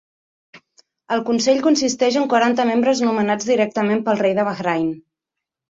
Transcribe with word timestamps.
El 1.15 1.21
consell 1.27 1.61
consisteix 1.67 2.19
en 2.23 2.27
quaranta 2.33 2.67
membres 2.73 3.05
nomenats 3.09 3.53
directament 3.53 4.05
pel 4.11 4.21
rei 4.27 4.39
de 4.41 4.49
Bahrain. 4.51 4.95